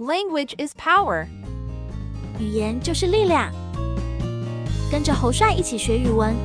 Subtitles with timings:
[0.00, 1.26] Language is power.
[2.38, 3.52] 语言就是力量。
[4.92, 6.36] 跟着侯帅一起学语文，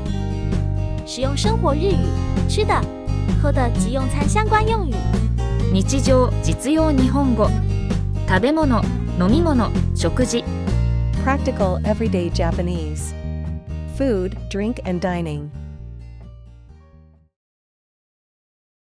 [1.06, 2.74] 使用生活日语、吃的、
[3.40, 4.94] 喝的及用餐相关用语。
[5.72, 7.48] 日常実用日本語
[8.28, 8.66] 食べ物
[9.20, 9.54] 飲み物
[9.96, 10.44] 食事
[11.24, 13.14] Practical everyday Japanese.
[13.96, 15.52] Food, drink, and dining.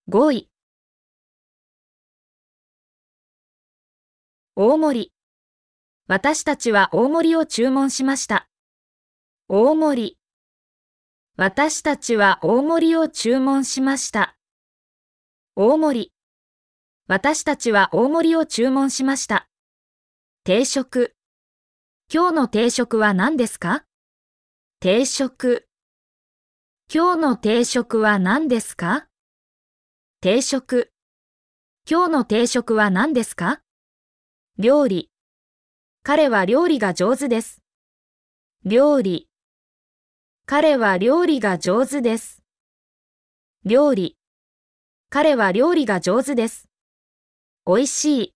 [0.08, 0.46] 5位
[4.60, 5.14] 大盛り。
[6.07, 8.50] 私たちは大盛りを注文しました。
[9.47, 10.18] 大盛り。
[11.36, 14.36] 私たちは大盛りを注文しました。
[15.56, 16.14] 大盛り。
[17.07, 19.47] 私たちは大盛りを注文しました。
[20.43, 21.14] 定食。
[22.11, 23.83] 今日の定食は何ですか？
[24.80, 25.68] 定食。
[26.92, 29.05] 今日の定食は何ですか？
[30.19, 30.92] 定食。
[31.88, 33.61] 今日の定食は何ですか？
[34.59, 35.11] 料理。
[36.02, 37.61] 彼は料理が上手です。
[38.66, 39.30] 料理。
[40.47, 42.41] 彼は料理が上手です。
[43.66, 44.17] 料理。
[45.11, 46.67] 彼は料理が上手です。
[47.67, 48.33] 美味しい。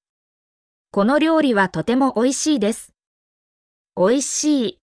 [0.91, 2.93] この料理はとても美味しいです。
[3.97, 4.77] 美味しい。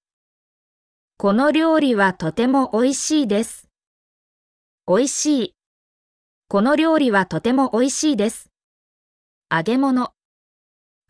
[1.19, 3.69] この料理はとても美味しいです。
[4.89, 5.55] 美味しい。
[6.48, 8.50] この料理はとても美味しいです。
[9.48, 10.17] 揚げ物。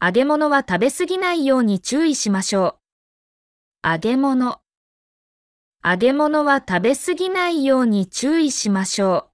[0.01, 2.79] 揚げ物は食べ過ぎないように注意しましょ
[3.85, 3.89] う。
[3.89, 4.61] 揚げ物。
[5.85, 9.31] 揚げ物は食べ過ぎないように注意しましょ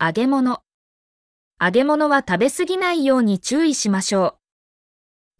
[0.00, 0.04] う。
[0.06, 0.62] 揚げ物。
[1.60, 4.38] 揚げ物は食べ過ぎないように注意しましょう。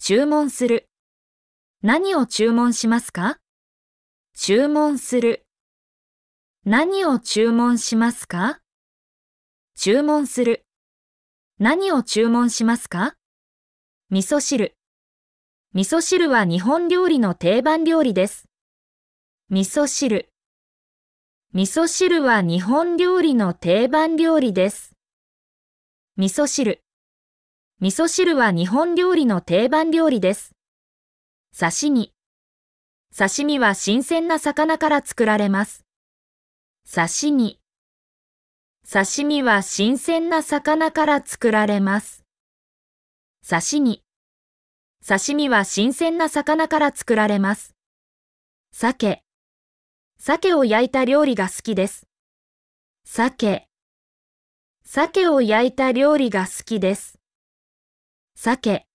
[0.02, 0.90] 注文する。
[1.82, 3.38] 何を注文しますか？
[4.36, 5.46] 注文する。
[6.66, 8.60] 何を注文しますか？
[9.76, 10.66] 注文する。
[11.58, 13.14] 何を注文しますか？
[14.14, 14.76] 味噌汁。
[15.72, 18.48] 味噌汁は日本料理の定番料理です。
[19.50, 20.28] 味噌汁。
[21.52, 24.94] 味噌汁は日本料理の定番料理です。
[26.16, 26.84] 味噌汁。
[27.80, 30.52] 味噌汁は日本料理の定番料理です。
[31.58, 32.12] 刺身。
[33.18, 35.84] 刺身は新鮮な魚から作られます。
[36.88, 37.58] 刺身。
[38.88, 42.22] 刺身は新鮮な魚から作られます。
[43.44, 44.03] 刺身。
[45.06, 47.74] 刺身は新鮮な魚から作られます。
[48.72, 49.22] 鮭。
[50.16, 52.06] 鮭を焼いた料理が好きです。
[53.04, 53.68] 鮭。
[54.82, 57.18] 鮭を焼いた料理が好きです。
[58.34, 58.86] 鮭。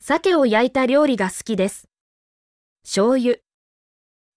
[0.00, 1.88] 鮭を焼いた料理が好きです。
[2.82, 3.36] 醤油。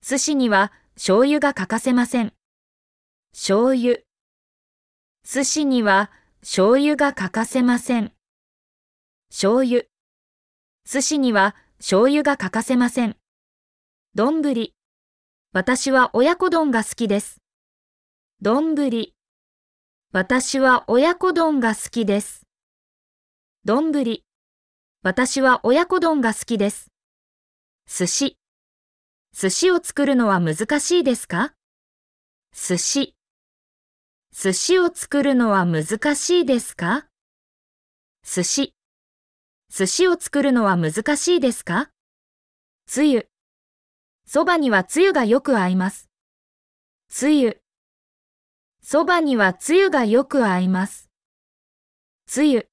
[0.03, 2.31] 寿司には醤油が欠かせません。
[3.31, 4.01] 醤油。
[5.23, 8.13] 寿司には醤油が欠かせません。
[9.31, 9.87] 醤油。
[10.87, 13.17] 寿司には醤油が欠かせません。
[14.13, 14.43] 丼。
[15.51, 17.41] 私は親子丼が好きです。
[18.39, 18.75] 丼。
[20.11, 22.45] 私は親子丼が好きです。
[23.65, 23.91] 丼。
[25.01, 26.91] 私は親子丼が好きです。
[27.87, 28.37] 寿司。
[29.33, 31.53] 寿司を作るのは難しいですか？
[32.53, 33.15] 寿司。
[34.31, 37.07] 寿司を作るのは難しいですか？
[38.23, 38.75] 寿司。
[39.77, 41.89] 寿司を作るのは難しいですか？
[42.87, 43.27] つゆ。
[44.25, 46.09] そばにはつゆがよく合います。
[47.09, 47.59] つゆ。
[48.81, 51.09] そばにはつゆがよく合います。
[52.25, 52.69] つゆ。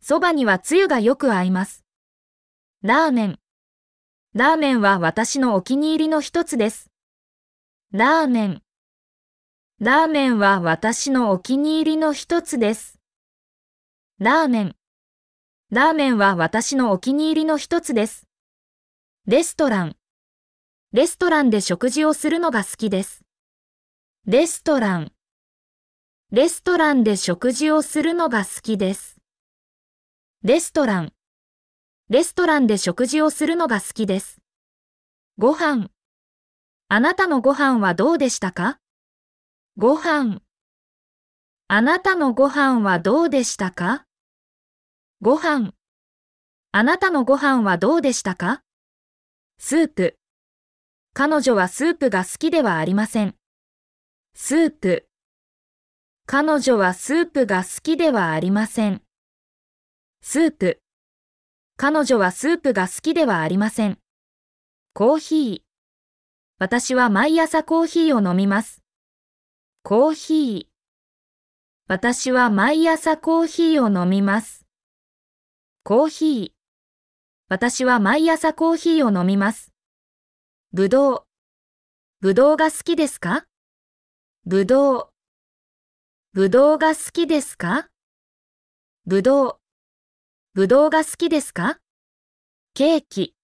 [0.00, 1.84] そばにはつゆがよく合います。
[2.82, 3.38] ラーメン。
[4.34, 6.90] ラーメンは私のお気に入りの一つです。
[7.92, 8.62] ラーメン。
[9.78, 12.98] ラーメンは私のお気に入りの一つです。
[14.18, 14.76] ラーメン。
[15.72, 18.26] ラーメンは私のお気に入りの一つです。
[19.28, 19.96] レストラン。
[20.92, 23.22] レストランで食事をするのが好きです。
[24.26, 25.12] レストラン。
[26.32, 29.18] レストランで食事をするのが好きです。
[30.42, 31.12] レストラン。
[32.08, 34.38] レストランで食事をするのが好きです。
[35.38, 35.88] ご飯。
[36.88, 38.80] あなたのご飯はどうでしたか？
[39.76, 40.40] ご飯。
[41.68, 44.04] あなたのご飯はどうでしたか？
[45.22, 45.74] ご飯。
[46.72, 48.62] あなたのご飯はどうでしたか？
[49.58, 50.18] スープ。
[51.12, 53.34] 彼女はスープが好きではありません。
[54.32, 55.10] スープ。
[56.24, 59.02] 彼女はスープが好きではありません。
[60.22, 60.80] スープ。
[61.76, 63.98] 彼女はスープが好きではありません。
[64.94, 65.60] コーヒー。
[66.58, 68.82] 私は毎朝コーヒーを飲みます。
[69.82, 70.66] コーヒー。
[71.88, 74.59] 私は毎朝コーヒーを飲みます。
[75.82, 76.50] コーヒー。
[77.48, 79.72] 私は毎朝コーヒーを飲みます。
[80.74, 81.22] ぶどう。
[82.20, 83.46] ぶどうが好きですか？
[84.44, 85.08] ぶどう。
[86.34, 87.88] ぶどうが好きですか？
[89.06, 89.56] ぶどう。
[90.52, 91.78] ぶどうが好きですか？
[92.74, 93.34] ケーキ。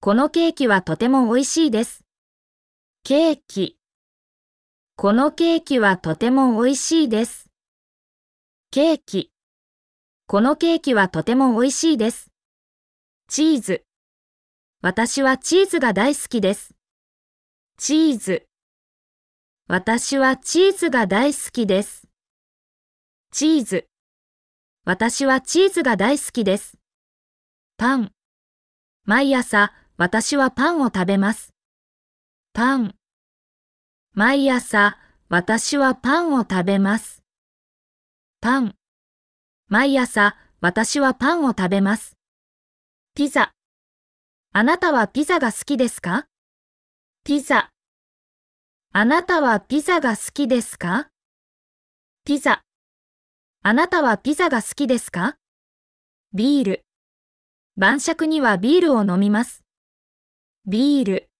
[0.00, 2.04] このケーキはとても美味しいです。
[3.02, 3.76] ケーキ。
[4.94, 7.50] このケーキはとても美味しいです。
[8.70, 9.32] ケーキ。
[10.30, 12.30] このケーキはとても美味しいです。
[13.26, 13.82] チーズ。
[14.80, 16.76] 私はチーズが大好きです。
[17.78, 18.46] チーズ。
[19.66, 22.06] 私はチーズが大好きです。
[23.32, 23.88] チーズ。
[24.84, 26.78] 私はチーズが大好きです。
[27.76, 28.12] パン。
[29.06, 31.52] 毎朝、私はパンを食べます。
[32.52, 32.94] パン。
[34.14, 34.96] 毎朝、
[35.28, 37.20] 私はパンを食べます。
[38.40, 38.79] パン。
[39.72, 42.16] 毎朝、私はパンを食べます。
[43.14, 43.52] ピザ。
[44.52, 46.26] あなたはピザが好きですか？
[47.22, 47.70] ピザ。
[48.92, 51.10] あなたはピザが好きですか？
[52.24, 52.62] ピザ。
[53.62, 55.36] あなたはピザが好きですか？
[56.34, 56.84] ビール。
[57.76, 59.62] 晩酌にはビールを飲みます。
[60.66, 61.30] ビール。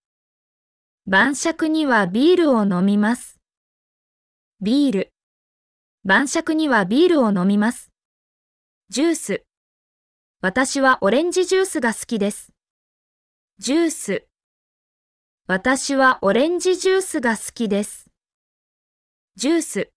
[1.05, 3.41] 晩酌にはビールを飲みます。
[4.61, 5.11] ビール。
[6.05, 7.90] 晩酌にはビールを飲みます。
[8.93, 9.43] ジュース。
[10.41, 12.51] 私はオレンジジュースが好きです。
[13.57, 14.27] ジュース。
[15.47, 18.11] 私はオレンジジュースが好きです。
[19.37, 19.91] ジュース。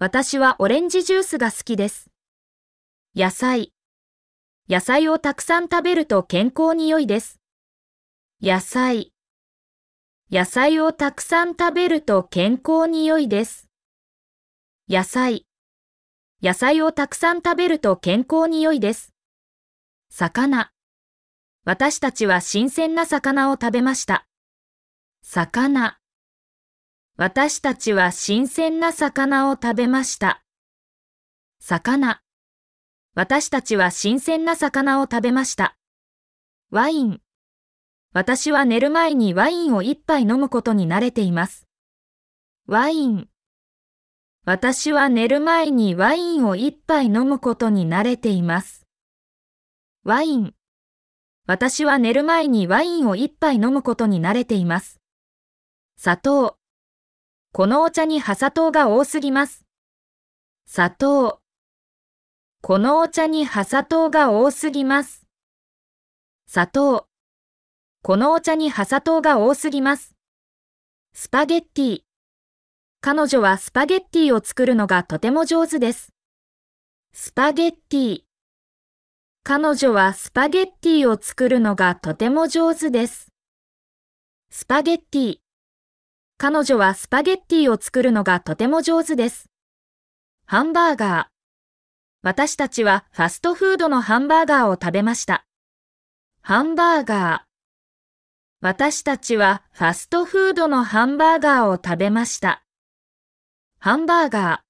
[0.00, 2.10] 私はオレンジジュースが好きです。
[3.14, 3.72] 野菜。
[4.68, 7.38] 野菜をたくさん食べると健康に良いです。
[8.42, 9.12] 野菜。
[10.28, 13.68] 野菜をたくさん食べると健康に良いです。
[14.88, 15.46] 野菜。
[16.42, 19.14] 野菜をたくさん食べると健康に良いです。
[20.10, 20.72] 魚。
[21.64, 24.26] 私たちは新鮮な魚を食べました。
[25.22, 25.98] 魚。
[27.16, 30.42] 私たちは新鮮な魚を食べました。
[31.60, 32.22] 魚。
[33.14, 35.76] 私たちは新鮮な魚を食べました。
[36.70, 37.20] ワイン。
[38.12, 41.68] 私は寝る前にワインを一杯飲むことに慣れています。
[42.66, 43.28] ワイン。
[44.44, 48.84] 私は寝る前にワインを一杯飲むことに慣れています。
[50.02, 50.54] ワイン。
[51.46, 55.00] 私は寝る前にワインを一杯飲むことに慣れています。
[55.96, 56.56] 砂糖。
[57.52, 59.64] このお茶に葉砂糖が多すぎます。
[60.66, 61.38] 砂糖。
[62.62, 65.24] このお茶に葉砂糖が多すぎます。
[66.48, 67.06] 砂糖。
[68.02, 70.16] このお茶に葉砂糖が多すぎます。
[71.14, 72.02] スパゲッティ。
[73.04, 76.12] 彼女はスパゲッティを作るのがとても上手です。
[77.12, 78.20] スパゲッティ。
[79.42, 83.32] 彼女はスパゲッティを作るのがとても上手です。
[84.50, 85.36] スパゲッティ。
[86.38, 89.46] 彼女はスパゲッティを作るのがとても上手です。
[90.46, 91.26] ハンバーガー。
[92.22, 95.44] 私たちはファストフードのハンバーガーを食べました。
[96.40, 97.52] ハンバーガー。
[98.60, 102.62] 私たちはファストフードのハンバーガーを食べました。
[103.84, 104.60] ハンバーガー。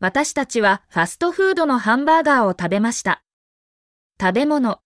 [0.00, 3.22] 私たちはファストフードのハンバーガーを食べました。
[4.20, 4.80] 食べ物。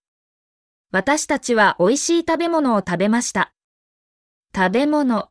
[0.91, 3.51] 私たちは美味しい食べ物を食べました。
[4.55, 5.29] 食べ物。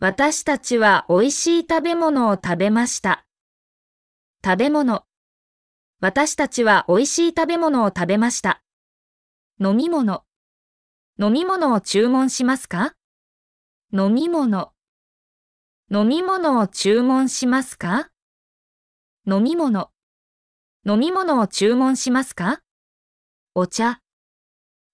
[0.00, 3.24] 私たちは美味しい食べ物を食べました。
[4.44, 5.04] 食べ物。
[6.00, 8.64] 私たちは美味しい食べ物を食べました。
[9.60, 10.24] 飲み物。
[11.20, 12.96] 飲み物を注文しますか？
[13.92, 14.72] 飲み物。
[15.92, 18.10] 飲み物を注文しますか？
[19.26, 19.90] 飲み物。
[20.86, 22.62] 飲み物を注文しますか？
[23.56, 24.00] お茶。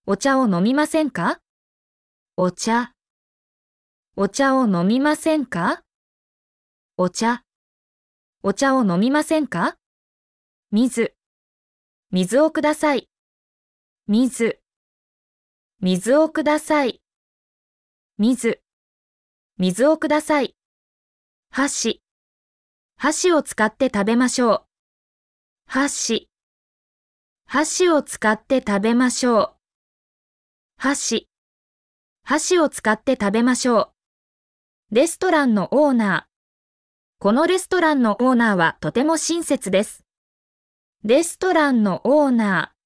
[0.07, 1.43] お茶を飲みませんか？
[2.39, 2.95] お茶。
[4.17, 5.83] お茶を飲みませんか？
[6.97, 7.43] お茶。
[8.43, 9.77] お茶を飲みませんか？
[10.71, 11.15] 水。
[12.11, 13.11] 水をください。
[14.09, 14.63] 水。
[15.83, 17.03] 水をください。
[18.17, 18.63] 水。
[19.59, 20.56] 水をください。
[21.51, 22.03] 箸。
[22.97, 24.63] 箸を使って食べましょう。
[25.67, 26.29] 箸。
[27.47, 29.55] 箸を使って食べましょう。
[30.79, 31.29] 箸。
[32.25, 33.93] 箸を使って食べましょ
[34.91, 34.95] う。
[34.95, 36.37] レストランのオーナー。
[37.19, 40.05] このレストランのオーナーはとても親切です。
[41.05, 42.77] レストランのオーナー。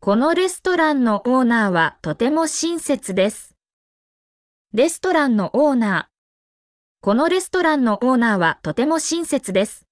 [0.00, 3.56] このレストランのオーナーはとても親切です。
[4.72, 6.07] レストランのオーナー。
[7.00, 9.86] このレストランのオーナーはとても親切です。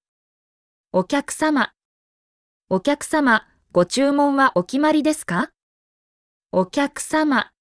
[0.91, 1.71] お客様。
[2.69, 5.49] お客様、ご注文はお決まりですか？
[6.51, 7.51] お客様。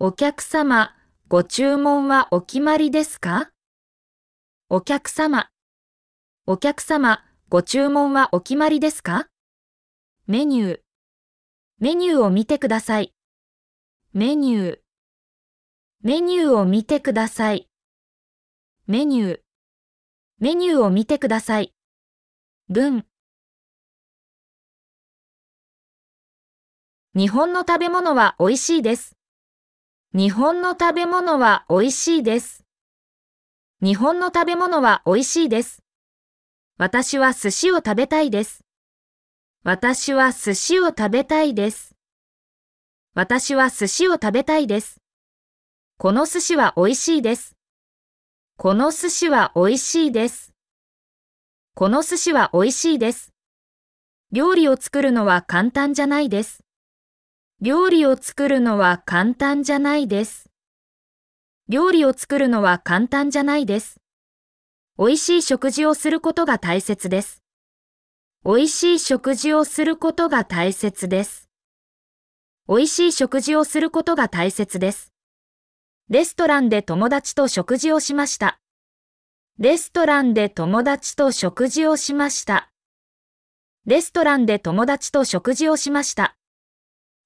[0.00, 0.96] お客様、
[1.28, 3.50] ご注文はお決まりですか？
[4.68, 5.48] お客様。
[6.44, 9.28] お客様、ご注文はお決まりですか？
[10.26, 10.80] メニュー。
[11.78, 13.14] メニューを見てください。
[14.12, 14.78] メニュー。
[16.02, 17.68] メニューを見てください。
[18.86, 19.40] メニュー。
[20.40, 21.72] メニューを見てください。
[22.68, 23.06] 文。
[27.14, 29.16] 日本の食べ物は美味しいです。
[30.12, 32.66] 日本の食べ物は美味しいです。
[33.80, 35.82] 日本の食べ物は美味しいです。
[36.76, 38.66] 私は寿司を食べたいです。
[39.62, 41.96] 私は寿司を食べたいです。
[43.14, 45.00] 私は寿司を食べたいです。
[45.96, 47.53] この寿司は美味しいです。
[48.56, 50.52] この寿司は美味しいです。
[51.74, 53.34] この寿司は美味しいです。
[54.30, 56.64] 料理を作るのは簡単じゃないです。
[57.60, 60.48] 料理を作るのは簡単じゃないです。
[61.68, 64.00] 料理を作るのは簡単じゃないです。
[64.98, 67.42] 美味しい食事をすることが大切です。
[68.44, 71.48] 美味しい食事をすることが大切です。
[72.68, 75.13] 美味しい食事をすることが大切です。
[76.10, 78.60] レストランで友達と食事をしました。
[79.58, 82.68] レストランで友達と食事をしました。
[83.86, 86.36] レストランで友達と食事をしました。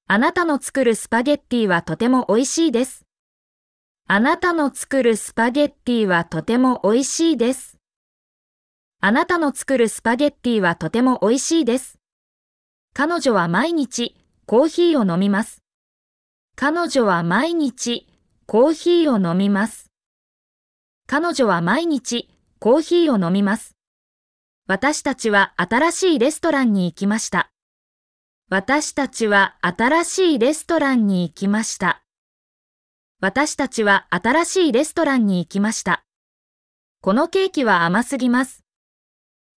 [0.07, 3.05] あなたの作るスパゲッティはとても美味しいです。
[4.07, 7.79] あなたの作るスパゲッティはとても美味しいです。
[9.01, 11.99] あなたの作るスパゲッティはとても美味しいです。
[12.95, 14.15] 彼女は毎日
[14.47, 15.65] コーヒーを飲みます。
[16.55, 18.07] 彼女は毎日
[18.51, 19.91] コーヒーを飲みます。
[21.07, 23.77] 彼女は毎日コーヒーを飲みます。
[24.67, 27.51] 私たちは新しいレストランに行きました。
[28.49, 32.03] 私たちは新しいレストランに行きました。
[33.21, 36.03] 私たちは新しいレストランに行きました。
[37.03, 38.65] このケーキは甘すぎます。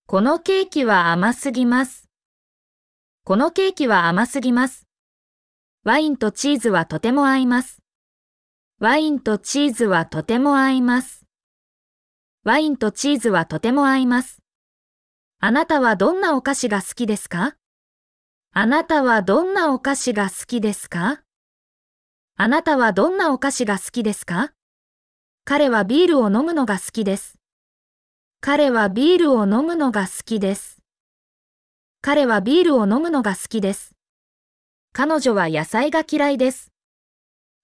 [0.06, 2.10] このケーキは甘すぎます。
[3.24, 4.86] このケーキは甘すぎます。
[5.86, 7.81] ワインとチーズはとても合います。
[8.82, 11.24] ワインとチーズはとても合います。
[12.44, 14.40] ワインとチーズはとても合います。
[15.40, 17.58] あなたはどんなお菓子が好きですか？
[18.54, 21.22] あなたはどんなお菓子が好きですか？
[22.38, 24.52] あなたはどんなお菓子が好きですか？
[25.46, 27.38] 彼はビールを飲むのが好きです。
[28.42, 30.80] 彼はビールを飲むのが好きです。
[32.02, 33.92] 彼はビールを飲むのが好きです。
[34.92, 36.71] 彼女は野菜が嫌いです。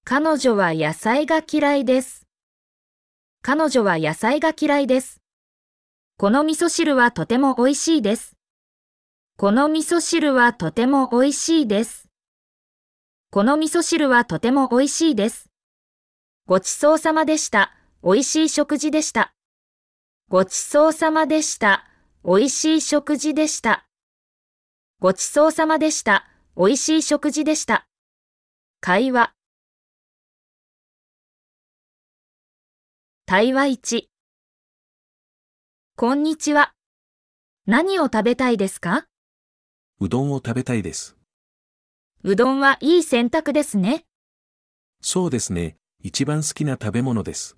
[0.10, 2.26] 彼女は野菜が嫌いです。
[3.42, 5.20] 彼女は野菜が嫌いです。
[6.18, 8.38] この味噌汁はとても美味しいです。
[9.36, 12.08] この味噌汁はとても美味しいです。
[13.32, 15.50] この味噌汁はとても美味しいです。
[16.46, 17.74] ごちそうさまでした。
[18.02, 19.34] 美味しい食事でした。
[20.30, 21.84] ごちそうさまでした。
[22.24, 23.86] 美味しい食事でした。
[25.02, 26.26] ごちそうさまでした。
[26.56, 27.88] 美味しい食事でした。
[28.80, 29.37] 会話。
[33.30, 34.04] 対話1。
[35.98, 36.72] こんにちは。
[37.66, 39.04] 何を食べたいですか？
[40.00, 41.18] うどんを食べたいです。
[42.24, 44.06] うどんはいい選択ですね。
[45.02, 45.76] そうですね。
[46.02, 47.58] 一番好きな食べ物です。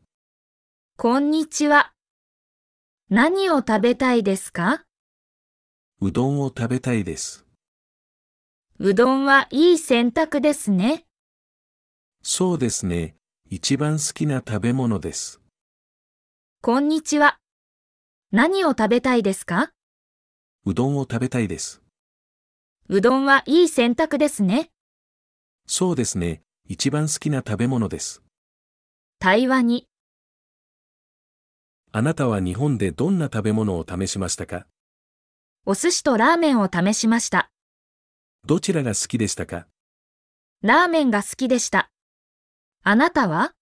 [0.98, 1.92] こんにちは。
[3.12, 4.86] 何を食べたいですか？
[6.02, 7.46] うどんを食べたいです。
[8.80, 11.06] うどんはいい選択ですね。
[12.24, 13.14] そうですね。
[13.52, 15.39] 一番好きな食べ物です。
[16.62, 17.38] こんにちは。
[18.34, 19.72] 何を食べたいですか？
[20.66, 21.82] うどんを食べたいです。
[22.90, 24.70] うどんはいい選択ですね。
[25.68, 26.42] そうですね。
[26.68, 28.24] 一番好きな食べ物です。
[29.20, 29.88] 対話に。
[31.94, 34.68] あなたは日本でどんな食べ物を試しましたか？
[35.66, 37.50] お寿司とラーメンを試しました。
[38.46, 39.68] どちらが好きでしたか？
[40.62, 41.90] ラーメンが好きでした。
[42.84, 43.54] あなたは？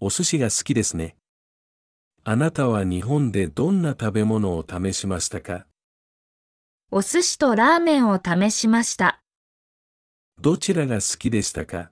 [0.00, 1.14] お寿司が好きですね。
[2.24, 5.66] あなたは日本でどんな食べ物を試しましたか？
[6.90, 9.22] お寿司とラーメンを試しました。
[10.40, 11.90] どちらが好きでしたか？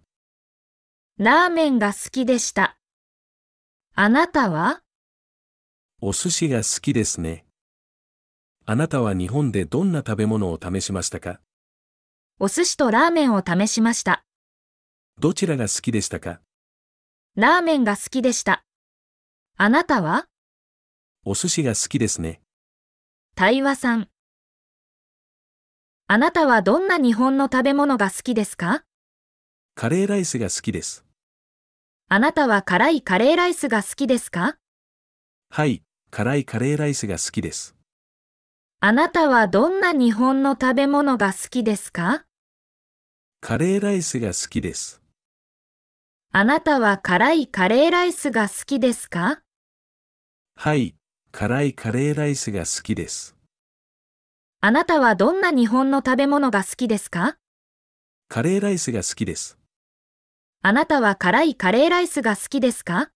[1.18, 2.76] ラーメンが好きでした。
[3.94, 4.82] あなたは？
[6.02, 7.46] お寿司が好きですね。
[8.66, 11.40] あなたは日本でどんな食べ物を試しましたか？
[12.38, 14.22] お寿司とラーメンを試しました。
[15.18, 16.40] どちらが好きでしたか？
[17.36, 18.65] ラーメンが好きでした。
[19.58, 20.26] あなたは？
[21.24, 22.42] お寿司が好きですね。
[23.34, 24.08] 対話さん。
[26.08, 28.84] あなたはどんな日本の食べ物が好きですか？
[29.74, 31.06] カレーライスが好きです。
[32.10, 34.58] あなたは辛いカレーライスが好きですか？
[35.48, 37.74] はい、辛いカレーライスが好きです。
[38.80, 42.26] あなたはどんな日本の食べ物が好きですか？
[43.40, 45.00] カレーライスが好きです。
[46.30, 49.40] あなたは辛いカレーライスが好きですか？
[50.58, 50.96] はい、
[51.32, 53.36] 辛いカレーライスが好きです。
[54.62, 57.36] あなたはどんな日本の食べ物が好きですか？
[58.28, 59.58] カレーライスが好きです。
[60.62, 63.10] あなたは辛いカレーライスが好きですか？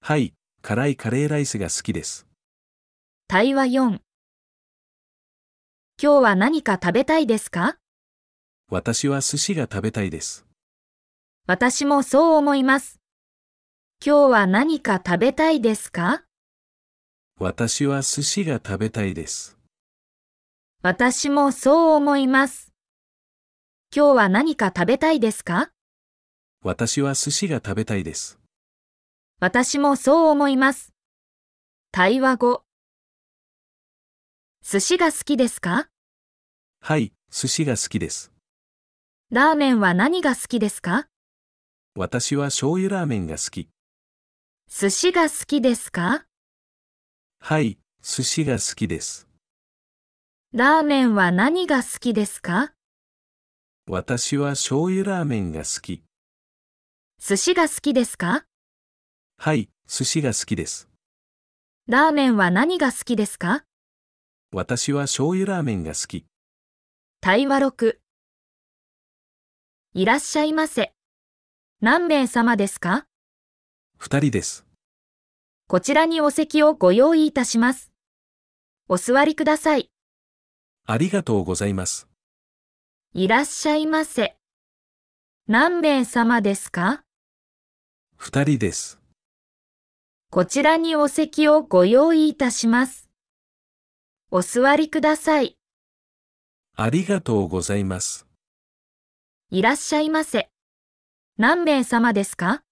[0.00, 0.32] はい、
[0.62, 2.26] 辛いカレーライスが好きです。
[3.26, 3.98] 対話4今
[5.98, 7.76] 日は何か食べたいですか？
[8.70, 10.46] 私は寿司が食べたいです。
[11.46, 13.00] 私もそう思います。
[14.02, 16.22] 今日は何か食べたいですか？
[17.46, 19.58] 私は寿司が食べたいです。
[20.80, 22.72] 私もそう思います。
[23.94, 25.70] 今日は何か食べたいですか？
[26.62, 28.38] 私は寿司が食べたいです。
[29.40, 30.94] 私もそう思います。
[31.92, 32.64] 対話後。
[34.62, 35.88] 寿司が好きですか？
[36.80, 38.32] はい、寿司が好きです。
[39.30, 41.08] ラーメンは何が好きですか？
[41.94, 43.68] 私は醤油ラーメンが好き。
[44.66, 46.24] 寿司が好きですか？
[47.46, 49.28] はい、寿司が好きです。
[50.54, 52.72] ラーメンは何が好きですか？
[53.86, 56.02] 私は醤油ラーメンが好き。
[57.20, 58.46] 寿司が好きですか？
[59.36, 60.88] はい、寿司が好きです。
[61.86, 63.66] ラーメンは何が好きですか？
[64.50, 66.24] 私は醤油ラーメンが好き。
[67.20, 68.00] 対話録。
[69.92, 70.94] いらっしゃいませ。
[71.82, 73.04] 何名様ですか？
[73.98, 74.64] 二人です。
[75.74, 77.90] こちらにお席をご用意いたします。
[78.86, 79.90] お座りください。
[80.86, 82.06] ありがとうございます。
[83.12, 84.36] いらっしゃいませ。
[85.48, 87.02] 何名様ですか？
[88.14, 89.00] 二人です。
[90.30, 93.10] こちらにお席をご用意いたします。
[94.30, 95.56] お座りください。
[96.76, 98.28] ありがとうございます。
[99.50, 100.50] いらっしゃいませ。
[101.36, 102.62] 何名様ですか？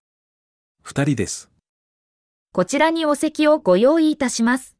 [0.84, 1.50] 二人です。
[2.54, 4.76] こちらにお席をご用意いたします。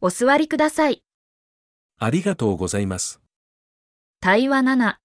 [0.00, 1.02] お座りください。
[1.98, 3.20] ありがとうございます。
[4.18, 4.96] 対話7。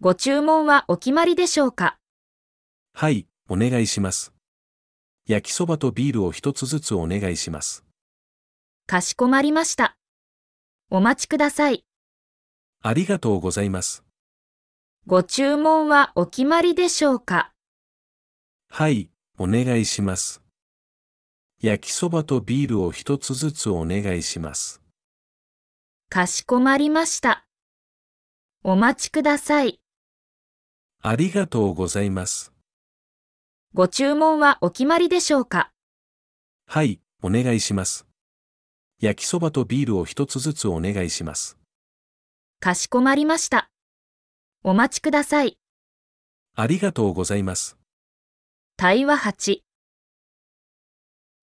[0.00, 1.98] ご注文はお決まりでしょうか？
[2.94, 4.32] はい、お願いします。
[5.26, 7.84] 焼きそばとビールを一つずつお願いします。
[8.86, 9.96] かしこまりました。
[10.88, 11.84] お待ちください。
[12.80, 14.04] ありがとうございます。
[15.08, 17.50] ご注文はお決まりでしょうか？
[18.68, 19.10] はい、
[19.42, 20.42] お願いします。
[21.62, 24.82] 焼きそばとビールを一つずつお願いします。
[26.10, 27.46] かしこまりました。
[28.62, 29.80] お待ちください。
[31.00, 32.52] ありがとうございます。
[33.72, 35.70] ご注文はお決まりでしょうか？
[36.66, 38.06] はい、お願いします。
[39.00, 41.56] 焼きそばとビールを一つずつお願いします。
[42.60, 43.70] かしこまりました。
[44.62, 45.56] お待ちください。
[46.54, 47.78] ありがとうございます。
[48.82, 49.58] 対話8。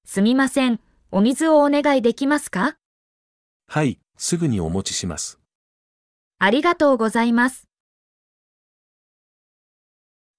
[0.06, 0.80] すみません。
[1.12, 2.78] お水をお願いできますか？
[3.68, 5.40] はい、すぐにお持ちします。
[6.40, 7.68] ありがとうございます。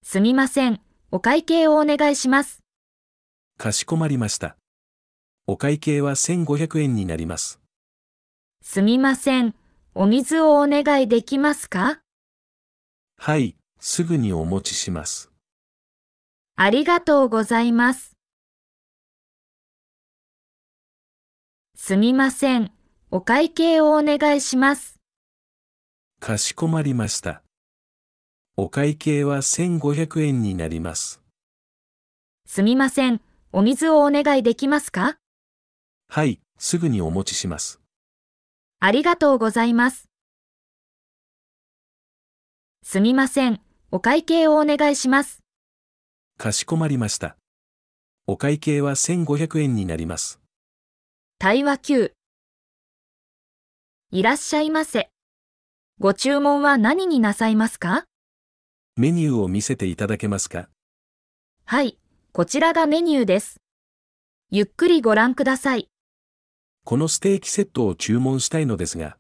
[0.02, 0.80] すみません。
[1.12, 2.64] お会計をお願いします。
[3.58, 4.56] かしこまりました。
[5.46, 7.60] お会計は1500円になります。
[8.60, 9.54] すみません。
[9.94, 12.00] お水をお願いできますか？
[13.18, 15.30] はい、すぐにお持ちします。
[16.60, 18.16] ありがとうございます。
[21.76, 22.72] すみません。
[23.12, 24.98] お会計をお願いします。
[26.18, 27.44] かしこまりました。
[28.56, 31.22] お会計は1500円になります。
[32.44, 33.20] すみません。
[33.52, 35.16] お水をお願いできますか？
[36.08, 37.80] はい、すぐにお持ちします。
[38.80, 40.08] ありがとうございます。
[42.82, 43.60] すみません。
[43.92, 45.38] お会計をお願いします。
[46.38, 47.36] かしこまりました。
[48.28, 50.38] お会計は1500円になります。
[51.40, 52.12] 対話9。
[54.12, 55.10] いらっしゃいませ。
[55.98, 58.04] ご注文は何になさいますか？
[58.96, 60.68] メニューを見せていただけますか？
[61.64, 61.98] はい、
[62.30, 63.56] こちらがメニューです。
[64.52, 65.88] ゆっくりご覧ください。
[66.84, 69.16] このステーキセットを注文したいのですが、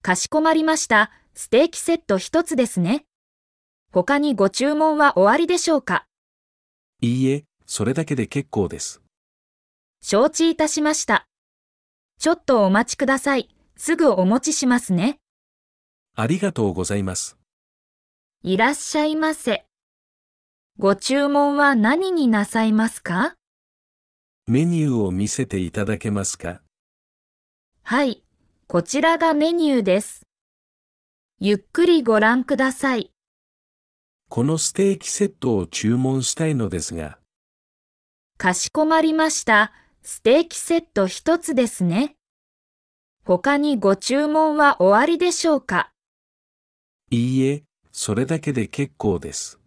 [0.00, 1.10] かしこまりました。
[1.34, 3.04] ステーキセット一つですね。
[3.92, 6.06] 他にご注文は終わりでしょうか？
[7.02, 9.00] いいえ、それだけで結構です。
[10.02, 11.26] 承知いたしました。
[12.18, 13.48] ちょっとお待ちください。
[13.76, 15.18] すぐお持ちしますね。
[16.14, 17.38] ありがとうございます。
[18.42, 19.64] いらっしゃいませ。
[20.78, 23.34] ご注文は何になさいますか？
[24.46, 26.60] メニューを見せていただけますか？
[27.82, 28.22] はい、
[28.66, 30.22] こちらがメニューです。
[31.38, 33.10] ゆっくりご覧ください。
[34.32, 37.18] このステーキセットを注文したいのですが、
[38.38, 39.72] かしこまりました。
[40.02, 42.14] ステーキセット一つですね。
[43.24, 45.90] 他にご注文は終わりでしょうか？
[47.10, 49.58] いいえ、それだけで結構です。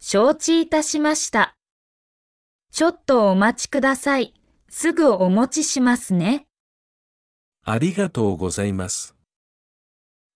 [0.00, 1.54] 承知いたしました。
[2.72, 4.34] ちょっとお待ちください。
[4.68, 6.48] すぐお持ちしますね。
[7.64, 9.14] ありがとうございます。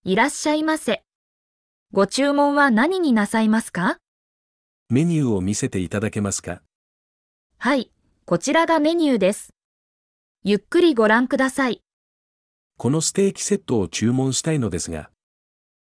[0.05, 1.03] いらっしゃいませ。
[1.93, 3.97] ご注文は何になさいますか？
[4.89, 6.61] メニューを見せていただけますか？
[7.57, 7.91] はい、
[8.23, 9.49] こちらがメニューです。
[10.45, 11.81] ゆっくりご覧ください。
[12.77, 15.09] このステーキセットを注文したいのですが、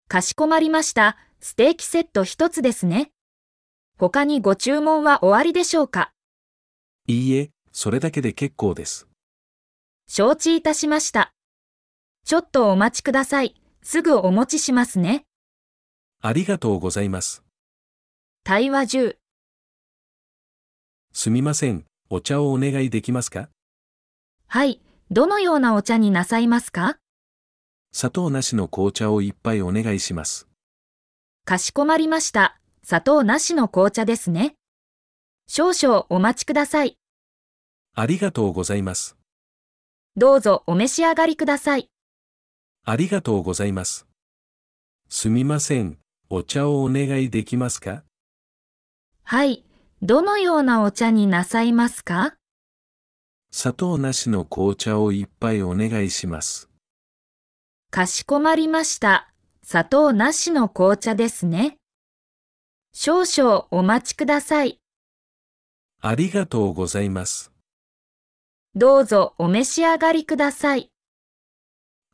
[0.06, 1.16] かしこまりました。
[1.40, 3.11] ステーキセット一つですね。
[3.98, 6.11] 他にご注文は終わりでしょうか？
[7.09, 9.09] いいえ、それだけで結構です。
[10.09, 11.32] 承知いたしました。
[12.26, 13.54] ちょっとお待ちください。
[13.82, 15.22] すぐお持ちしますね。
[16.22, 17.42] ありがとうございます。
[18.42, 19.16] 対話10。
[21.12, 23.48] すみません、お茶をお願いできますか？
[24.48, 26.98] はい、どのようなお茶になさいますか？
[27.92, 30.48] 砂糖なしの紅茶を一杯お願いします。
[31.44, 32.59] かしこまりました。
[32.83, 34.55] 砂糖なしの紅茶ですね。
[35.48, 36.98] 少々お待ちください。
[37.94, 39.16] ありがとうございます。
[40.16, 41.88] どうぞお召し上がりください。
[42.85, 44.07] ありがとうございます。
[45.09, 48.02] すみません、お茶をお願いできますか？
[49.22, 49.64] はい、
[50.02, 52.34] どのようなお茶になさいますか？
[53.52, 56.68] 砂糖なしの紅茶を一杯お願いします。
[57.92, 59.32] かしこまりました。
[59.62, 61.76] 砂糖なしの紅茶ですね。
[62.92, 64.80] 少々お待ちください。
[66.02, 67.52] ありがとうございます。
[68.74, 70.90] どうぞお召し上がりください。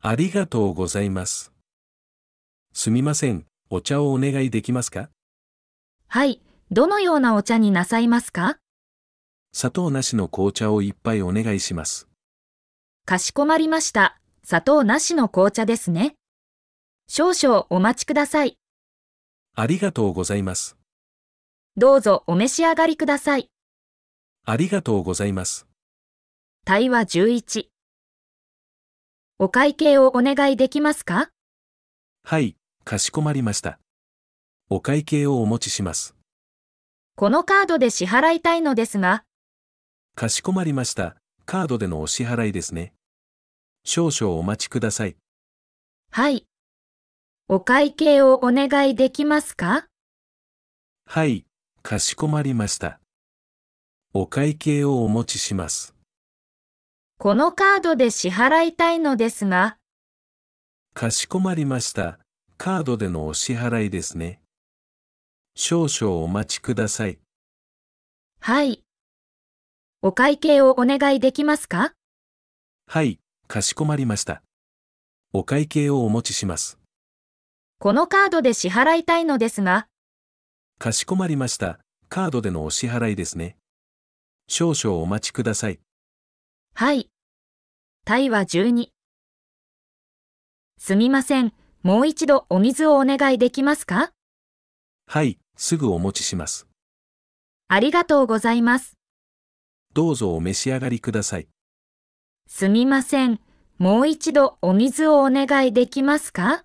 [0.01, 1.51] ありがとうございます。
[2.73, 3.45] すみません、
[3.75, 5.09] お茶をお願いできますか？
[6.07, 8.59] はい、どのようなお茶になさいますか？
[9.51, 12.07] 砂糖なしの紅茶を一杯お願いします。
[13.03, 14.19] かしこまりました。
[14.43, 16.13] 砂糖なしの紅茶ですね。
[17.07, 18.59] 少々お待ちください。
[19.55, 20.77] ありがとうございます。
[21.75, 23.49] どうぞお召し上がりください。
[24.45, 25.65] ありがとうございます。
[26.63, 27.65] 対話11。
[29.39, 31.29] お会計をお願いできますか？
[32.23, 33.79] はい、かしこまりました。
[34.69, 36.15] お会計をお持ちします。
[37.15, 39.23] このカードで支払いたいのですが、
[40.15, 41.15] かしこまりました。
[41.45, 42.93] カードでのお支払いですね。
[43.85, 45.15] 少々お待ちください。
[46.11, 46.45] はい。
[47.47, 49.85] お会計をお願いできますか？
[51.05, 51.45] はい、
[51.81, 52.99] かしこまりました。
[54.13, 55.93] お会計をお持ちします。
[57.17, 59.77] このカードで支払いたいのですが、
[60.93, 62.19] かしこまりました。
[62.57, 64.39] カードでのお支払いですね。
[65.55, 67.19] 少々お待ちください。
[68.39, 68.83] はい。
[70.01, 71.93] お会計をお願いできますか？
[72.87, 74.43] はい、かしこまりました。
[75.33, 76.79] お会計をお持ちします。
[77.79, 79.87] このカードで支払いたいのですが、
[80.79, 81.79] かしこまりました。
[82.07, 83.57] カードでのお支払いですね。
[84.47, 85.79] 少々お待ちください。
[86.75, 87.09] はい。
[88.05, 88.87] 対話12。
[90.77, 91.53] すみません。
[91.83, 94.13] もう一度お水をお願いできますか？
[95.05, 96.65] はい、すぐお持ちします。
[97.67, 98.97] ありがとうございます。
[99.93, 101.47] どうぞお召し上がりください。
[102.47, 103.41] すみません。
[103.79, 106.63] もう一度お水をお願いできますか？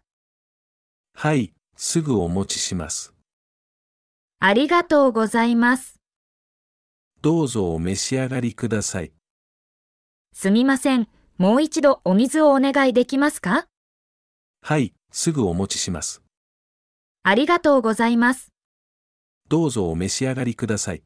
[1.15, 3.13] はい、すぐお持ちします。
[4.39, 5.97] ありがとうございます。
[7.23, 9.11] どうぞお召し上がりください。
[10.33, 11.09] すみません。
[11.39, 13.67] もう一度お水をお願いできますか？
[14.63, 16.23] はい、すぐお持ちします。
[17.23, 18.53] ありがとうございます。
[19.49, 21.03] どうぞお召し上がりください。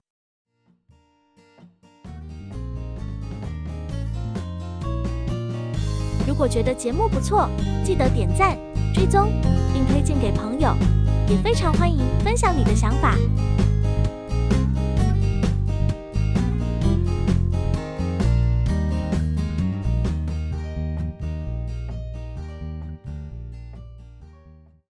[6.27, 7.49] 如果觉得节目不错，
[7.85, 8.57] 记得点赞、
[8.95, 9.31] 追踪，
[9.73, 10.75] 并推荐给朋友。
[11.29, 13.17] 也非常欢迎分享你的想法。